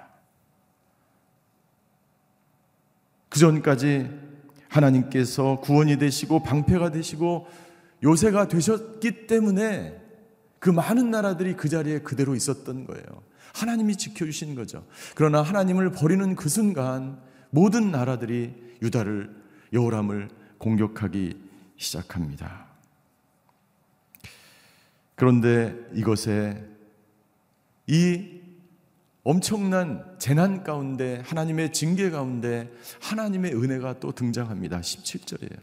그 3.28 3.38
전까지 3.38 4.25
하나님께서 4.76 5.60
구원이 5.60 5.98
되시고 5.98 6.42
방패가 6.42 6.90
되시고 6.90 7.46
요새가 8.02 8.48
되셨기 8.48 9.26
때문에 9.26 10.00
그 10.58 10.70
많은 10.70 11.10
나라들이 11.10 11.54
그 11.54 11.68
자리에 11.68 12.00
그대로 12.00 12.34
있었던 12.34 12.84
거예요. 12.84 13.04
하나님이 13.54 13.96
지켜주신 13.96 14.54
거죠. 14.54 14.86
그러나 15.14 15.42
하나님을 15.42 15.92
버리는 15.92 16.34
그 16.34 16.48
순간 16.48 17.18
모든 17.50 17.90
나라들이 17.90 18.54
유다를 18.82 19.34
여호람을 19.72 20.28
공격하기 20.58 21.36
시작합니다. 21.76 22.66
그런데 25.14 25.74
이것에 25.94 26.62
이 27.86 28.40
엄청난 29.28 30.04
재난 30.20 30.62
가운데 30.62 31.20
하나님의 31.26 31.72
징계 31.72 32.10
가운데 32.10 32.72
하나님의 33.02 33.56
은혜가 33.56 33.98
또 33.98 34.12
등장합니다. 34.12 34.78
17절이에요. 34.78 35.58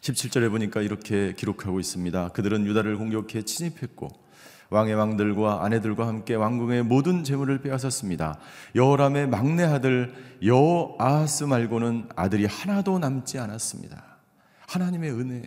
17절에 0.00 0.48
보니까 0.48 0.80
이렇게 0.80 1.34
기록하고 1.34 1.80
있습니다. 1.80 2.28
그들은 2.30 2.64
유다를 2.64 2.96
공격해 2.96 3.42
침입했고 3.42 4.08
왕의 4.70 4.94
왕들과 4.94 5.62
아내들과 5.62 6.06
함께 6.06 6.34
왕궁의 6.36 6.84
모든 6.84 7.22
재물을 7.22 7.60
빼앗았습니다. 7.60 8.38
여호람의 8.74 9.28
막내 9.28 9.64
아들 9.64 10.14
여호아하스 10.42 11.44
말고는 11.44 12.08
아들이 12.16 12.46
하나도 12.46 12.98
남지 12.98 13.38
않았습니다. 13.38 14.02
하나님의 14.68 15.10
은혜. 15.10 15.42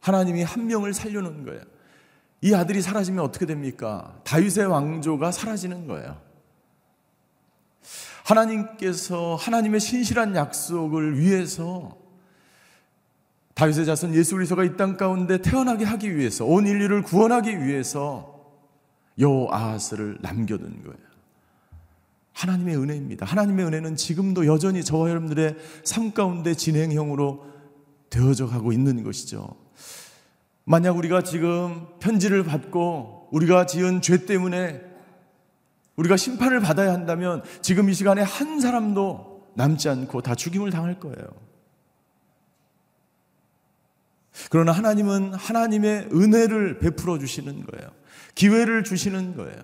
하나님이 0.00 0.42
한 0.42 0.66
명을 0.66 0.92
살려놓은 0.92 1.46
거예요. 1.46 1.77
이 2.40 2.54
아들이 2.54 2.80
사라지면 2.82 3.24
어떻게 3.24 3.46
됩니까? 3.46 4.20
다윗의 4.24 4.66
왕조가 4.66 5.32
사라지는 5.32 5.86
거예요. 5.86 6.20
하나님께서 8.24 9.36
하나님의 9.36 9.80
신실한 9.80 10.36
약속을 10.36 11.18
위해서 11.18 11.96
다윗의 13.54 13.86
자손 13.86 14.14
예수 14.14 14.36
그리스도가 14.36 14.62
이 14.64 14.76
땅 14.76 14.96
가운데 14.96 15.38
태어나게 15.42 15.84
하기 15.84 16.16
위해서 16.16 16.44
온 16.44 16.66
인류를 16.66 17.02
구원하기 17.02 17.64
위해서 17.64 18.38
여호아하스를 19.18 20.18
남겨둔 20.20 20.84
거예요. 20.84 21.08
하나님의 22.34 22.76
은혜입니다. 22.76 23.26
하나님의 23.26 23.66
은혜는 23.66 23.96
지금도 23.96 24.46
여전히 24.46 24.84
저와 24.84 25.10
여러분들의 25.10 25.56
삶 25.82 26.12
가운데 26.12 26.54
진행형으로 26.54 27.44
되어져 28.10 28.46
가고 28.46 28.72
있는 28.72 29.02
것이죠. 29.02 29.56
만약 30.70 30.98
우리가 30.98 31.22
지금 31.22 31.86
편지를 31.98 32.44
받고 32.44 33.30
우리가 33.32 33.64
지은 33.64 34.02
죄 34.02 34.26
때문에 34.26 34.82
우리가 35.96 36.18
심판을 36.18 36.60
받아야 36.60 36.92
한다면 36.92 37.42
지금 37.62 37.88
이 37.88 37.94
시간에 37.94 38.20
한 38.20 38.60
사람도 38.60 39.46
남지 39.54 39.88
않고 39.88 40.20
다 40.20 40.34
죽임을 40.34 40.70
당할 40.70 41.00
거예요. 41.00 41.16
그러나 44.50 44.72
하나님은 44.72 45.32
하나님의 45.32 46.10
은혜를 46.12 46.80
베풀어 46.80 47.18
주시는 47.18 47.64
거예요. 47.64 47.88
기회를 48.34 48.84
주시는 48.84 49.36
거예요. 49.36 49.62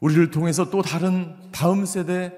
우리를 0.00 0.30
통해서 0.30 0.70
또 0.70 0.80
다른 0.80 1.36
다음 1.52 1.84
세대, 1.84 2.32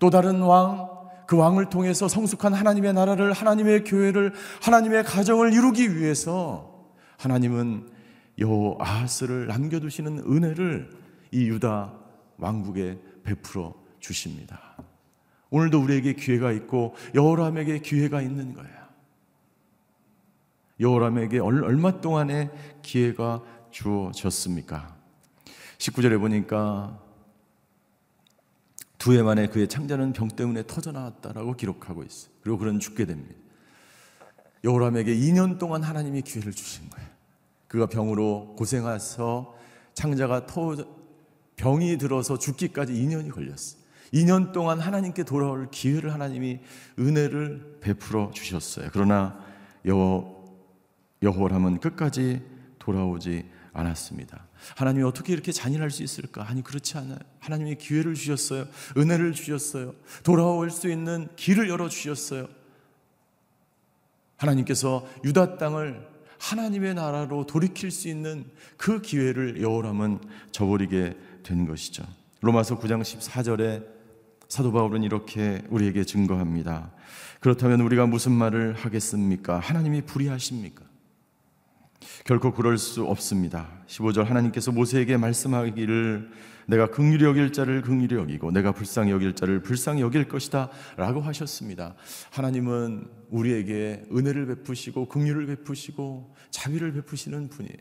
또 0.00 0.10
다른 0.10 0.40
왕, 0.40 0.88
그 1.28 1.36
왕을 1.36 1.70
통해서 1.70 2.08
성숙한 2.08 2.52
하나님의 2.52 2.94
나라를, 2.94 3.32
하나님의 3.32 3.84
교회를, 3.84 4.34
하나님의 4.60 5.04
가정을 5.04 5.52
이루기 5.52 5.96
위해서 5.96 6.75
하나님은 7.18 7.90
여호아하스를 8.38 9.46
남겨두시는 9.46 10.18
은혜를 10.18 10.90
이 11.32 11.48
유다 11.48 11.94
왕국에 12.38 12.98
베풀어 13.22 13.74
주십니다. 13.98 14.76
오늘도 15.50 15.80
우리에게 15.80 16.12
기회가 16.14 16.52
있고 16.52 16.94
여호람에게 17.14 17.78
기회가 17.80 18.20
있는 18.20 18.52
거예요. 18.52 18.76
여호람에게 20.78 21.38
얼마 21.38 22.00
동안의 22.00 22.50
기회가 22.82 23.42
주어졌습니까? 23.70 24.94
19절에 25.78 26.18
보니까 26.18 27.00
두 28.98 29.12
해 29.12 29.22
만에 29.22 29.46
그의 29.46 29.68
창자는 29.68 30.12
병 30.14 30.26
때문에 30.28 30.64
터져 30.66 30.90
나왔다라고 30.90 31.54
기록하고 31.54 32.02
있어요. 32.02 32.32
그리고 32.40 32.58
그는 32.58 32.80
죽게 32.80 33.04
됩니다. 33.04 33.36
여호람에게 34.64 35.14
2년 35.14 35.58
동안 35.58 35.82
하나님이 35.84 36.22
기회를 36.22 36.52
주신 36.52 36.90
거예요. 36.90 37.05
그가 37.76 37.86
병으로 37.86 38.54
고생해서 38.56 39.54
창자가 39.92 40.46
터 40.46 40.74
병이 41.56 41.98
들어서 41.98 42.38
죽기까지 42.38 42.94
2년이 42.94 43.30
걸렸어요. 43.30 43.82
2년 44.14 44.52
동안 44.52 44.80
하나님께 44.80 45.24
돌아올 45.24 45.68
기회를 45.70 46.14
하나님이 46.14 46.60
은혜를 46.98 47.78
베풀어 47.82 48.30
주셨어요. 48.32 48.88
그러나 48.92 49.38
여호 49.84 50.56
여호람은 51.22 51.80
끝까지 51.80 52.42
돌아오지 52.78 53.44
않았습니다. 53.74 54.46
하나님이 54.76 55.04
어떻게 55.04 55.34
이렇게 55.34 55.52
잔인할 55.52 55.90
수 55.90 56.02
있을까? 56.02 56.48
아니 56.48 56.62
그렇지 56.62 56.96
않아요. 56.96 57.18
하나님이 57.40 57.74
기회를 57.74 58.14
주셨어요. 58.14 58.66
은혜를 58.96 59.32
주셨어요. 59.32 59.94
돌아올 60.22 60.70
수 60.70 60.88
있는 60.88 61.28
길을 61.36 61.68
열어 61.68 61.90
주셨어요. 61.90 62.48
하나님께서 64.36 65.06
유다 65.24 65.58
땅을 65.58 66.15
하나님의 66.38 66.94
나라로 66.94 67.46
돌이킬 67.46 67.90
수 67.90 68.08
있는 68.08 68.44
그 68.76 69.00
기회를 69.00 69.62
여호람은 69.62 70.20
저버리게 70.52 71.16
된 71.42 71.66
것이죠. 71.66 72.04
로마서 72.40 72.78
9장 72.78 73.02
14절에 73.02 73.84
사도 74.48 74.72
바울은 74.72 75.02
이렇게 75.02 75.62
우리에게 75.70 76.04
증거합니다. 76.04 76.92
그렇다면 77.40 77.80
우리가 77.80 78.06
무슨 78.06 78.32
말을 78.32 78.74
하겠습니까? 78.74 79.58
하나님이 79.58 80.02
불의하십니까? 80.02 80.84
결코 82.24 82.52
그럴 82.52 82.78
수 82.78 83.04
없습니다. 83.04 83.68
15절 83.86 84.24
하나님께서 84.24 84.72
모세에게 84.72 85.16
말씀하기를 85.16 86.30
내가 86.66 86.90
긍휼히 86.90 87.24
여길 87.24 87.52
자를 87.52 87.80
긍휼히 87.80 88.16
여기고 88.16 88.50
내가 88.50 88.72
불쌍히 88.72 89.12
여길 89.12 89.34
자를 89.34 89.62
불쌍히 89.62 90.02
여길 90.02 90.28
것이다라고 90.28 91.20
하셨습니다. 91.20 91.94
하나님은 92.30 93.08
우리에게 93.30 94.04
은혜를 94.12 94.46
베푸시고 94.46 95.06
긍휼을 95.08 95.46
베푸시고 95.46 96.34
자비를 96.50 96.92
베푸시는 96.92 97.48
분이에요. 97.48 97.78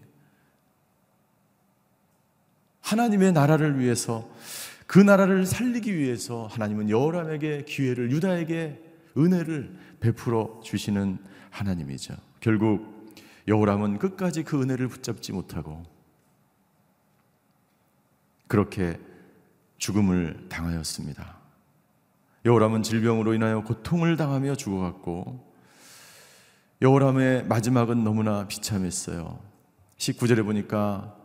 하나님의 2.81 3.31
나라를 3.31 3.79
위해서 3.79 4.29
그 4.85 4.99
나라를 4.99 5.47
살리기 5.47 5.95
위해서 5.97 6.47
하나님은 6.51 6.91
여호람에게 6.91 7.65
기회를 7.67 8.11
유다에게 8.11 8.79
은혜를 9.17 9.75
베풀어 9.99 10.61
주시는 10.63 11.17
하나님이죠. 11.49 12.13
결국 12.39 12.94
여호람은 13.47 13.99
끝까지 13.99 14.43
그 14.43 14.61
은혜를 14.61 14.87
붙잡지 14.87 15.31
못하고 15.31 15.83
그렇게 18.47 18.99
죽음을 19.77 20.47
당하였습니다. 20.49 21.37
여호람은 22.45 22.83
질병으로 22.83 23.33
인하여 23.33 23.63
고통을 23.63 24.17
당하며 24.17 24.55
죽어갔고 24.55 25.53
여호람의 26.81 27.45
마지막은 27.45 28.03
너무나 28.03 28.47
비참했어요. 28.47 29.39
19절에 29.97 30.43
보니까 30.43 31.15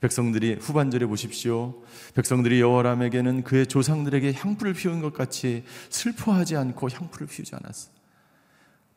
백성들이 0.00 0.58
후반절에 0.60 1.06
보십시오. 1.06 1.82
백성들이 2.14 2.60
여호람에게는 2.60 3.44
그의 3.44 3.66
조상들에게 3.66 4.32
향불을 4.34 4.74
피운 4.74 5.00
것 5.00 5.12
같이 5.14 5.64
슬퍼하지 5.88 6.56
않고 6.56 6.90
향불을 6.90 7.26
피우지 7.26 7.54
않았어. 7.54 7.90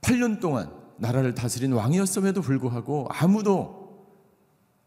8년 0.02 0.42
동안 0.42 0.72
나라를 1.00 1.34
다스린 1.34 1.74
왕이었음에도 1.74 2.42
불구하고 2.42 3.08
아무도 3.10 3.80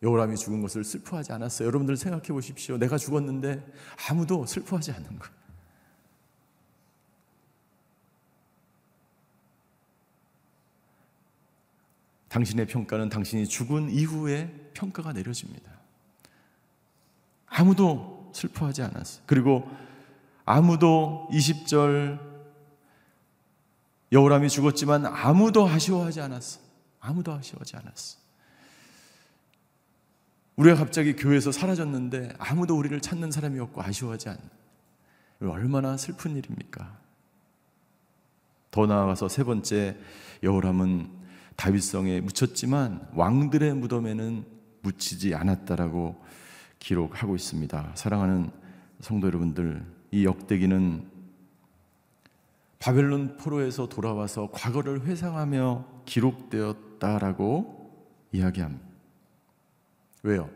여호람이 0.03 0.37
죽은 0.37 0.61
것을 0.63 0.85
슬퍼하지 0.85 1.33
않았어요. 1.33 1.67
여러분들 1.69 1.97
생각해 1.97 2.29
보십시오. 2.29 2.77
내가 2.77 2.99
죽었는데 2.99 3.65
아무도 4.09 4.45
슬퍼하지 4.47 4.93
않는 4.93 5.19
것. 5.19 5.31
당신의 12.29 12.67
평가는 12.67 13.09
당신이 13.11 13.47
죽은 13.47 13.91
이후에 13.91 14.71
평가가 14.73 15.13
내려집니다. 15.13 15.71
아무도 17.47 18.31
슬퍼하지 18.35 18.83
않았어요. 18.83 19.23
그리고 19.27 19.71
아무도 20.45 21.29
20절 21.31 22.32
여호람이 24.13 24.51
죽었지만 24.51 25.07
아무도 25.07 25.67
아쉬워하지 25.67 26.21
않았어. 26.21 26.61
아무도 27.01 27.33
아쉬워하지 27.33 27.77
않았어. 27.77 28.19
우리가 30.57 30.77
갑자기 30.77 31.17
교회에서 31.17 31.51
사라졌는데 31.51 32.35
아무도 32.39 32.77
우리를 32.77 33.01
찾는 33.01 33.31
사람이 33.31 33.59
없고 33.59 33.83
아쉬워하지 33.83 34.29
않는. 34.29 34.43
얼마나 35.51 35.97
슬픈 35.97 36.37
일입니까? 36.37 36.99
더 38.71 38.87
나아가서 38.87 39.29
세 39.29 39.45
번째 39.45 39.97
여호람은 40.43 41.09
다윗성에 41.57 42.21
묻혔지만 42.21 43.09
왕들의 43.15 43.75
무덤에는 43.75 44.45
묻히지 44.83 45.35
않았다라고 45.35 46.23
기록하고 46.79 47.35
있습니다. 47.35 47.93
사랑하는 47.95 48.51
성도 49.01 49.27
여러분들, 49.27 49.85
이 50.11 50.25
역대기는 50.25 51.12
바벨론 52.83 53.37
포로에서 53.37 53.89
돌아와서 53.89 54.49
과거를 54.51 55.03
회상하며 55.07 56.03
기록되었다라고 56.05 57.93
이야기합니다. 58.33 58.85
왜요? 60.25 60.51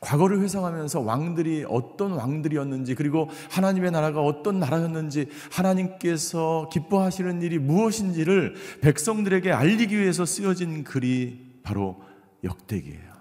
과거를 0.00 0.40
회상하면서 0.40 1.00
왕들이 1.00 1.64
어떤 1.68 2.12
왕들이었는지 2.12 2.94
그리고 2.94 3.28
하나님의 3.50 3.90
나라가 3.90 4.22
어떤 4.22 4.60
나라였는지 4.60 5.28
하나님께서 5.50 6.68
기뻐하시는 6.72 7.42
일이 7.42 7.58
무엇인지를 7.58 8.54
백성들에게 8.80 9.50
알리기 9.50 9.98
위해서 9.98 10.24
쓰여진 10.24 10.84
글이 10.84 11.60
바로 11.64 12.00
역대기예요. 12.44 13.16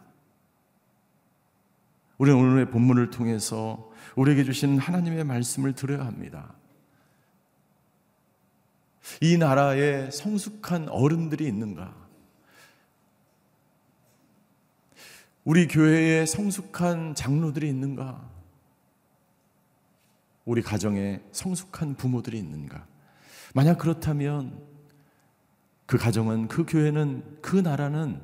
우리는 2.20 2.40
오늘의 2.40 2.70
본문을 2.70 3.10
통해서 3.10 3.90
우리에게 4.16 4.44
주신 4.44 4.78
하나님의 4.78 5.24
말씀을 5.24 5.74
들어야 5.74 6.06
합니다. 6.06 6.55
이 9.22 9.38
나라에 9.38 10.10
성숙한 10.12 10.90
어른들이 10.90 11.48
있는가? 11.48 11.94
우리 15.44 15.68
교회에 15.68 16.26
성숙한 16.26 17.14
장로들이 17.16 17.70
있는가? 17.70 18.30
우리 20.44 20.62
가정에 20.62 21.22
성숙한 21.32 21.96
부모들이 21.96 22.38
있는가? 22.38 22.86
만약 23.54 23.78
그렇다면 23.78 24.60
그 25.86 25.98
가정은, 25.98 26.48
그 26.48 26.66
교회는, 26.68 27.40
그 27.42 27.58
나라는 27.58 28.22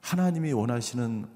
하나님이 0.00 0.52
원하시는 0.52 1.26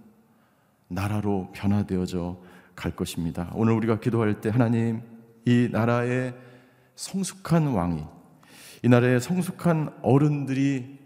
나라로 0.88 1.52
변화되어져 1.52 2.40
갈 2.74 2.96
것입니다. 2.96 3.50
오늘 3.54 3.74
우리가 3.74 4.00
기도할 4.00 4.40
때 4.40 4.48
하나님, 4.48 5.02
이 5.44 5.68
나라에 5.70 6.32
성숙한 6.96 7.68
왕이, 7.68 8.04
이 8.82 8.88
나라에 8.88 9.20
성숙한 9.20 9.94
어른들이 10.02 10.98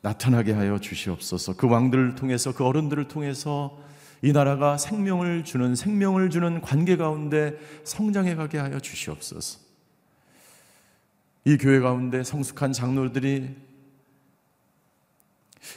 나타나게 0.00 0.52
하여 0.52 0.78
주시옵소서. 0.78 1.56
그 1.56 1.66
왕들을 1.66 2.14
통해서 2.14 2.54
그 2.54 2.64
어른들을 2.64 3.08
통해서 3.08 3.78
이 4.22 4.32
나라가 4.32 4.78
생명을 4.78 5.44
주는 5.44 5.74
생명을 5.74 6.30
주는 6.30 6.60
관계 6.60 6.96
가운데 6.96 7.58
성장해 7.84 8.36
가게 8.36 8.58
하여 8.58 8.80
주시옵소서. 8.80 9.60
이 11.46 11.58
교회 11.58 11.80
가운데 11.80 12.22
성숙한 12.22 12.72
장로들이 12.72 13.54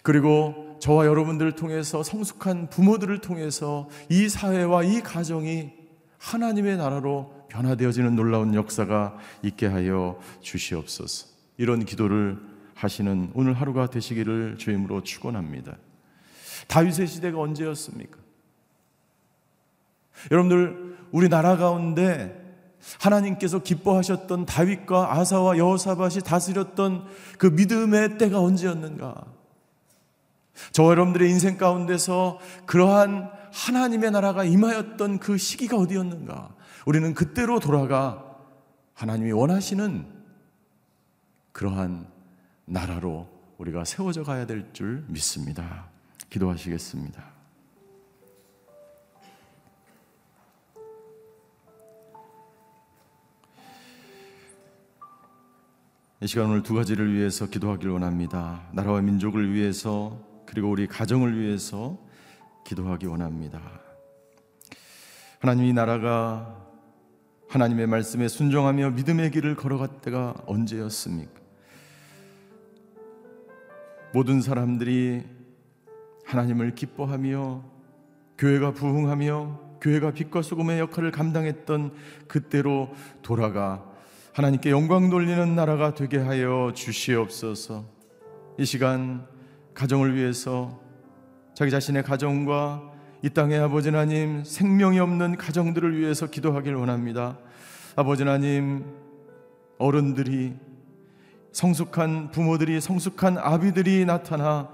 그리고 0.03 0.77
저와 0.79 1.05
여러분들을 1.05 1.53
통해서 1.53 2.03
성숙한 2.03 2.69
부모들을 2.69 3.19
통해서 3.19 3.89
이 4.09 4.29
사회와 4.29 4.83
이 4.83 5.01
가정이 5.01 5.71
하나님의 6.17 6.77
나라로 6.77 7.36
변화되어지는 7.57 8.15
놀라운 8.15 8.53
역사가 8.53 9.17
있게 9.41 9.65
하여 9.65 10.19
주시옵소서. 10.41 11.27
이런 11.57 11.85
기도를 11.85 12.37
하시는 12.75 13.31
오늘 13.33 13.53
하루가 13.53 13.89
되시기를 13.89 14.57
주임으로 14.59 15.01
축원합니다. 15.01 15.77
다윗의 16.67 17.07
시대가 17.07 17.39
언제였습니까? 17.39 18.19
여러분들 20.29 20.97
우리 21.11 21.29
나라 21.29 21.57
가운데 21.57 22.43
하나님께서 22.99 23.59
기뻐하셨던 23.59 24.45
다윗과 24.45 25.17
아사와 25.17 25.57
여호사밧이 25.57 26.21
다스렸던 26.23 27.07
그 27.39 27.47
믿음의 27.47 28.19
때가 28.19 28.39
언제였는가? 28.39 29.25
저 30.71 30.83
여러분들의 30.83 31.29
인생 31.29 31.57
가운데서 31.57 32.39
그러한 32.65 33.31
하나님의 33.51 34.11
나라가 34.11 34.43
임하였던 34.43 35.19
그 35.19 35.37
시기가 35.37 35.77
어디였는가? 35.77 36.56
우리는 36.87 37.13
그때로 37.13 37.59
돌아가 37.59 38.39
하나님이 38.93 39.33
원하시는 39.33 40.05
그러한 41.51 42.09
나라로 42.63 43.27
우리가 43.57 43.83
세워져 43.83 44.23
가야 44.23 44.45
될 44.45 44.71
줄 44.71 45.03
믿습니다. 45.09 45.89
기도하시겠습니다. 46.29 47.25
이 56.21 56.27
시간 56.27 56.45
오늘 56.45 56.63
두 56.63 56.73
가지를 56.73 57.13
위해서 57.13 57.49
기도하길 57.49 57.89
원합니다. 57.89 58.65
나라와 58.71 59.01
민족을 59.01 59.53
위해서 59.53 60.17
그리고 60.45 60.69
우리 60.69 60.87
가정을 60.87 61.37
위해서 61.37 61.99
기도하기 62.65 63.07
원합니다. 63.07 63.59
하나님 65.41 65.65
이 65.65 65.73
나라가 65.73 66.66
하나님의 67.49 67.87
말씀에 67.87 68.27
순종하며 68.27 68.91
믿음의 68.91 69.31
길을 69.31 69.55
걸어갈 69.55 70.01
때가 70.01 70.35
언제였습니까? 70.45 71.31
모든 74.13 74.41
사람들이 74.41 75.23
하나님을 76.25 76.75
기뻐하며 76.75 77.63
교회가 78.37 78.73
부흥하며 78.73 79.67
교회가 79.81 80.11
빛과 80.11 80.41
소금의 80.41 80.79
역할을 80.79 81.11
감당했던 81.11 81.93
그때로 82.27 82.89
돌아가 83.21 83.85
하나님께 84.33 84.69
영광 84.69 85.09
돌리는 85.09 85.55
나라가 85.55 85.93
되게 85.93 86.17
하여 86.17 86.71
주시옵소서. 86.75 87.85
이 88.59 88.65
시간 88.65 89.25
가정을 89.73 90.15
위해서 90.15 90.79
자기 91.53 91.71
자신의 91.71 92.03
가정과 92.03 92.96
이 93.23 93.29
땅의 93.31 93.59
아버지 93.59 93.89
하나님 93.89 94.43
생명이 94.43 94.99
없는 94.99 95.37
가정들을 95.37 95.97
위해서 95.97 96.27
기도하길 96.27 96.75
원합니다. 96.75 97.37
아버지 97.95 98.23
하나님 98.23 98.85
어른들이 99.79 100.53
성숙한 101.51 102.29
부모들이 102.29 102.79
성숙한 102.79 103.39
아비들이 103.39 104.05
나타나 104.05 104.69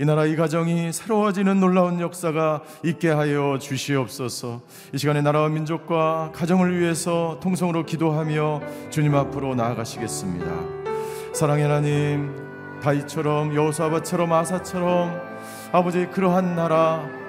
이 0.00 0.04
나라 0.04 0.26
이 0.26 0.34
가정이 0.34 0.92
새로워지는 0.92 1.60
놀라운 1.60 2.00
역사가 2.00 2.64
있게 2.84 3.10
하여 3.10 3.58
주시옵소서. 3.60 4.62
이 4.92 4.98
시간에 4.98 5.22
나라와 5.22 5.48
민족과 5.48 6.32
가정을 6.34 6.76
위해서 6.80 7.38
통성으로 7.40 7.86
기도하며 7.86 8.90
주님 8.90 9.14
앞으로 9.14 9.54
나아가시겠습니다. 9.54 10.46
사랑의 11.32 11.62
하나님, 11.62 12.34
다이처럼 12.82 13.54
여호사밧처럼 13.54 14.32
아사처럼 14.32 15.20
아버지 15.70 16.06
그러한 16.06 16.56
나라 16.56 17.23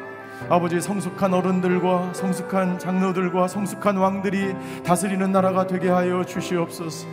아버지 0.49 0.79
성숙한 0.79 1.33
어른들과 1.33 2.13
성숙한 2.13 2.77
장로들과 2.77 3.47
성숙한 3.47 3.97
왕들이 3.97 4.55
다스리는 4.83 5.31
나라가 5.31 5.65
되게 5.65 5.89
하여 5.89 6.23
주시옵소서. 6.23 7.07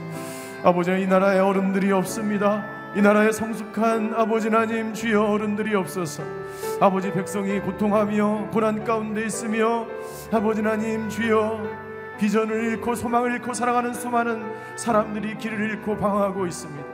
아버지 0.64 0.90
이 0.92 1.06
나라에 1.06 1.38
어른들이 1.38 1.90
없습니다. 1.92 2.64
이 2.94 3.00
나라에 3.00 3.32
성숙한 3.32 4.12
아버지 4.14 4.48
하나님 4.48 4.92
주여 4.92 5.22
어른들이 5.22 5.74
없어서 5.74 6.22
아버지 6.78 7.10
백성이 7.10 7.58
고통하며 7.60 8.50
고난 8.52 8.84
가운데 8.84 9.24
있으며 9.24 9.86
아버지 10.30 10.60
하나님 10.60 11.08
주여 11.08 11.62
비전을 12.18 12.64
잃고 12.64 12.94
소망을 12.94 13.32
잃고 13.32 13.54
살아가는 13.54 13.94
수많은 13.94 14.44
사람들이 14.76 15.38
길을 15.38 15.70
잃고 15.70 15.96
방황하고 15.96 16.46
있습니다. 16.46 16.91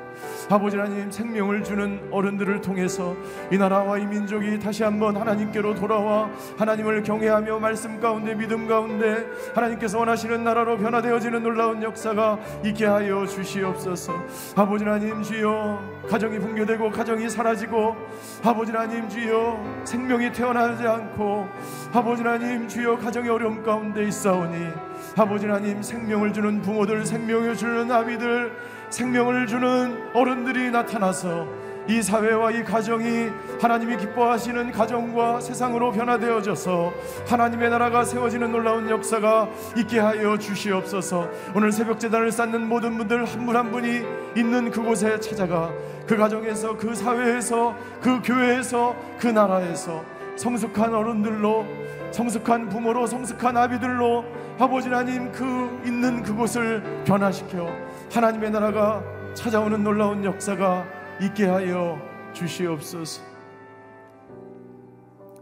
아버지 0.51 0.77
하나님 0.77 1.11
생명을 1.11 1.63
주는 1.63 2.01
어른들을 2.11 2.61
통해서 2.61 3.15
이 3.53 3.59
나라와 3.59 3.99
이 3.99 4.07
민족이 4.07 4.59
다시 4.59 4.83
한번 4.83 5.17
하나님께로 5.17 5.75
돌아와 5.75 6.31
하나님을 6.57 7.03
경외하며 7.03 7.59
말씀 7.59 8.01
가운데 8.01 8.35
믿음 8.35 8.67
가운데 8.67 9.27
하나님께서 9.55 9.99
원하시는 9.99 10.43
나라로 10.43 10.79
변화되어지는 10.79 11.43
놀라운 11.43 11.83
역사가 11.83 12.39
있게 12.65 12.87
하여 12.87 13.27
주시옵소서. 13.27 14.15
아버지 14.57 14.85
하나님 14.85 15.23
주여 15.23 15.99
가정이 16.09 16.39
붕괴되고 16.39 16.91
가정이 16.91 17.29
사라지고 17.29 17.97
아버지 18.43 18.73
하나님 18.73 19.09
주여 19.09 19.83
생명이 19.85 20.33
태어나지 20.33 20.87
않고 20.87 21.47
아버지 21.93 22.23
하나님 22.23 22.67
주여 22.67 22.97
가정의 22.97 23.31
어려움 23.31 23.63
가운데 23.63 24.05
있사오니 24.05 24.69
아버지 25.17 25.47
하나님 25.47 25.83
생명을 25.83 26.33
주는 26.33 26.63
부모들 26.63 27.05
생명을 27.05 27.57
주는 27.57 27.91
아비들 27.91 28.53
생명을 28.91 29.47
주는 29.47 29.99
어른들이 30.15 30.71
나타나서 30.71 31.47
이 31.89 32.03
사회와 32.03 32.51
이 32.51 32.65
가정이 32.65 33.31
하나님이 33.63 33.97
기뻐하시는 33.97 34.73
가정과 34.73 35.41
세상으로 35.41 35.91
변화되어져서 35.93 36.93
하나님의 37.27 37.71
나라가 37.71 38.05
세워지는 38.05 38.53
놀라운 38.53 38.91
역사가 38.91 39.49
있게 39.79 39.99
하여 39.99 40.37
주시옵소서. 40.37 41.31
오늘 41.55 41.73
새벽 41.73 41.99
제단을 41.99 42.31
쌓는 42.31 42.69
모든 42.69 42.99
분들 42.99 43.25
한 43.25 43.47
분 43.47 43.57
한 43.57 43.71
분이 43.73 44.03
있는 44.37 44.71
그곳에 44.71 45.19
찾아가 45.19 45.73
그 46.07 46.15
가정에서 46.19 46.77
그 46.77 46.95
사회에서 46.95 47.75
그 48.03 48.21
교회에서 48.23 48.95
그 49.19 49.29
나라에서 49.29 50.05
성숙한 50.37 50.95
어른들로 50.95 51.65
성숙한 52.11 52.69
부모로 52.69 53.07
성숙한 53.07 53.57
아비들로 53.57 54.25
아버지 54.59 54.89
하나님 54.89 55.33
그 55.33 55.45
있는 55.87 56.23
그곳을 56.23 56.83
변화시켜 57.07 57.67
하나님의 58.11 58.51
나라가 58.51 59.03
찾아오는 59.35 59.85
놀라운 59.85 60.25
역사가 60.25 60.87
있게 61.21 61.45
하여 61.47 62.01
주시옵소서. 62.33 63.23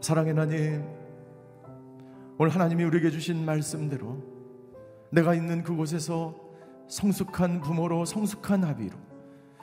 사랑의 0.00 0.34
하나님, 0.34 0.84
오늘 2.38 2.52
하나님이 2.52 2.82
우리에게 2.84 3.10
주신 3.10 3.44
말씀대로 3.44 4.20
내가 5.10 5.34
있는 5.34 5.62
그곳에서 5.62 6.34
성숙한 6.88 7.60
부모로 7.60 8.04
성숙한 8.04 8.64
아비로 8.64 8.96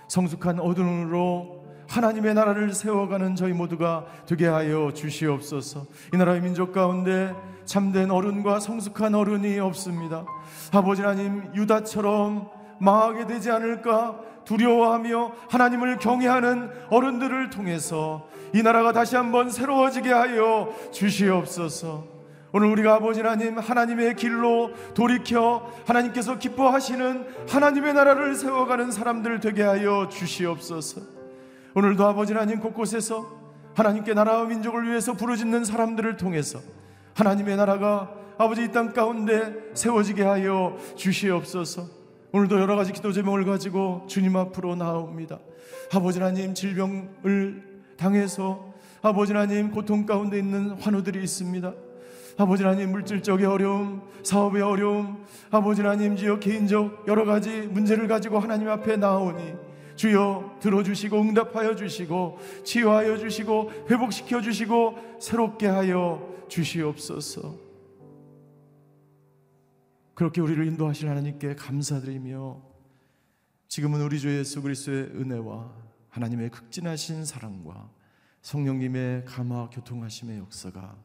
성숙한 0.08 0.60
어른으로 0.60 1.64
하나님의 1.90 2.34
나라를 2.34 2.74
세워가는 2.74 3.36
저희 3.36 3.52
모두가 3.52 4.06
되게 4.26 4.48
하여 4.48 4.92
주시옵소서. 4.94 5.86
이 6.14 6.18
나라의 6.18 6.42
민족 6.42 6.72
가운데 6.72 7.36
참된 7.66 8.12
어른과 8.12 8.62
성숙한 8.62 9.14
어른이 9.14 9.60
없습니다. 9.60 10.26
아버지 10.72 11.02
하나님 11.02 11.54
유다처럼 11.54 12.63
망하게 12.80 13.26
되지 13.28 13.52
않을까 13.52 14.20
두려워하며 14.46 15.32
하나님을 15.50 15.98
경외하는 15.98 16.70
어른들을 16.90 17.50
통해서 17.50 18.28
이 18.54 18.62
나라가 18.62 18.92
다시 18.92 19.16
한번 19.16 19.50
새로워지게 19.50 20.12
하여 20.12 20.74
주시옵소서. 20.92 22.14
오늘 22.52 22.68
우리가 22.68 22.96
아버지 22.96 23.22
하나님 23.22 23.58
하나님의 23.58 24.16
길로 24.16 24.72
돌이켜 24.94 25.72
하나님께서 25.88 26.38
기뻐하시는 26.38 27.26
하나님의 27.50 27.94
나라를 27.96 28.36
세워가는 28.36 28.92
사람들 28.92 29.40
되게 29.40 29.64
하여 29.64 30.08
주시옵소서. 30.10 31.02
오늘도 31.74 32.06
아버지 32.06 32.34
하나님 32.34 32.60
곳곳에서 32.60 33.26
하나님께 33.74 34.14
나라와 34.14 34.44
민족을 34.46 34.88
위해서 34.88 35.14
부르짖는 35.14 35.66
사람들을 35.66 36.18
통해서 36.18 36.60
하나님의 37.16 37.58
나라가 37.58 38.12
아버지 38.38 38.64
이 38.64 38.68
땅 38.72 38.94
가운데 38.94 39.72
세워지게 39.74 40.22
하여 40.24 40.78
주시옵소서. 40.96 42.03
오늘도 42.36 42.60
여러 42.60 42.76
가지 42.76 42.92
기도 42.92 43.12
제목을 43.12 43.46
가지고 43.46 44.06
주님 44.08 44.36
앞으로 44.36 44.76
나옵니다. 44.76 45.38
아버지 45.94 46.20
하나님 46.20 46.56
질병을 46.56 47.64
당해서 47.96 48.74
아버지 49.04 49.34
하나님 49.34 49.70
고통 49.70 50.08
가운데 50.08 50.40
있는 50.40 50.72
환우들이 50.72 51.24
있습니다. 51.24 51.72
아버지 52.38 52.64
하나님 52.64 52.92
물질적의 52.92 53.46
어려움, 53.46 54.02
사업의 54.24 54.64
어려움, 54.64 55.24
아버지 55.52 55.84
하나님 55.84 56.16
지어 56.16 56.40
개인적 56.40 57.06
여러 57.08 57.24
가지 57.24 57.52
문제를 57.68 58.08
가지고 58.08 58.40
하나님 58.40 58.68
앞에 58.68 58.98
나오니 58.98 59.54
주여 59.96 60.58
들어주시고 60.60 61.22
응답하여 61.22 61.76
주시고 61.76 62.40
치유하여 62.64 63.20
주시고 63.20 63.72
회복시켜 63.92 64.42
주시고 64.42 65.20
새롭게 65.20 65.68
하여 65.68 66.28
주시옵소서. 66.48 67.63
그렇게 70.16 70.42
우리를 70.42 70.66
인도하실 70.68 71.10
하나님께 71.10 71.56
감사드리며 71.56 72.62
지금은 73.68 74.00
우리 74.02 74.20
주 74.20 74.30
예수 74.38 74.62
그리스도의 74.62 75.06
은혜와 75.06 75.76
하나님의 76.10 76.52
극진하신 76.52 77.26
사랑과 77.26 77.90
성령님의 78.44 79.26
감화 79.26 79.70
교통하심의 79.72 80.38
역사가 80.38 80.96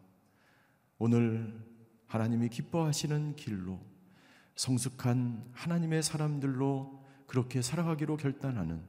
오늘 0.98 1.58
하나님이 2.06 2.50
기뻐하시는 2.50 3.36
길로 3.36 3.80
성숙한 4.56 5.52
하나님의 5.52 6.02
사람들로 6.02 7.02
그렇게 7.26 7.62
살아가기로 7.62 8.18
결단하는 8.18 8.82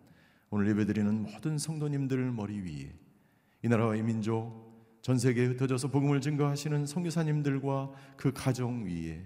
오늘 0.50 0.68
예배드리는 0.70 1.22
모든 1.22 1.58
성도님들 1.58 2.32
머리 2.32 2.60
위에 2.60 2.94
이 3.64 3.70
나라와 3.70 3.96
이 3.96 4.02
민족 4.02 5.00
전 5.02 5.18
세계에 5.18 5.46
흩어져서 5.46 5.90
복음을 5.90 6.20
증거하시는 6.20 6.86
선교사님들과 6.88 7.92
그 8.18 8.34
가정 8.34 8.84
위에 8.84 9.26